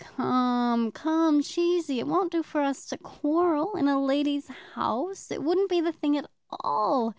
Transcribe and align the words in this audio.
"Come, 0.17 0.91
come, 0.93 1.43
Cheesy, 1.43 1.99
it 1.99 2.07
won't 2.07 2.31
do 2.31 2.41
for 2.41 2.61
us 2.63 2.87
to 2.87 2.97
quarrel 2.97 3.75
in 3.75 3.87
a 3.87 4.03
lady's 4.03 4.47
house. 4.73 5.29
It 5.29 5.43
wouldn't 5.43 5.69
be 5.69 5.79
the 5.79 5.91
thing 5.93 6.17
at 6.17 6.25
all. 6.49 7.09